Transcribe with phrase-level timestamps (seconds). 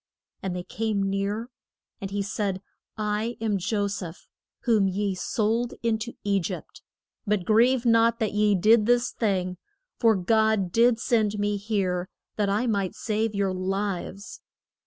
[0.41, 1.51] And they came near.
[2.01, 2.63] And he said,
[2.97, 4.27] I am Jo seph,
[4.61, 6.81] whom ye sold in to E gypt.
[7.27, 9.57] But grieve not that ye did this thing,
[9.99, 14.41] for God did send me here that I might save your lives.